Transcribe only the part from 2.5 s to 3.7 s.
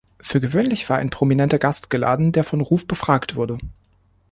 Ruf befragt wurde.